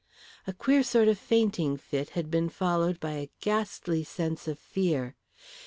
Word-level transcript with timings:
A 0.47 0.53
queer 0.53 0.81
sort 0.81 1.07
of 1.07 1.19
fainting 1.19 1.77
fit 1.77 2.09
had 2.17 2.31
been 2.31 2.49
followed 2.49 2.99
by 2.99 3.11
a 3.11 3.29
ghastly 3.39 4.03
sense 4.03 4.47
of 4.47 4.57
fear. 4.57 5.15